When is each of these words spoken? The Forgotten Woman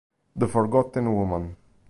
The 0.35 0.47
Forgotten 0.47 1.13
Woman 1.13 1.55